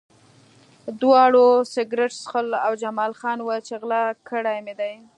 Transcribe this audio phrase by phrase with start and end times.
[1.01, 4.93] دواړو سګرټ څښل او جمال خان وویل چې غلا کړي مې دي